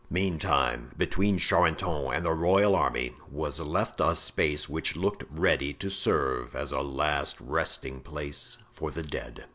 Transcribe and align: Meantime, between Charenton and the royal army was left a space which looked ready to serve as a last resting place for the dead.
Meantime, 0.09 0.91
between 0.97 1.37
Charenton 1.37 2.11
and 2.11 2.25
the 2.25 2.33
royal 2.33 2.75
army 2.75 3.13
was 3.29 3.59
left 3.59 4.01
a 4.01 4.15
space 4.15 4.67
which 4.67 4.95
looked 4.95 5.23
ready 5.29 5.75
to 5.75 5.91
serve 5.91 6.55
as 6.55 6.71
a 6.71 6.81
last 6.81 7.39
resting 7.39 8.01
place 8.01 8.57
for 8.73 8.89
the 8.89 9.03
dead. 9.03 9.45